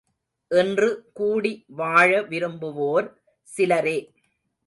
[0.51, 3.07] இன்று கூடி வாழ விரும்புவோர்
[3.47, 3.97] சிலரே.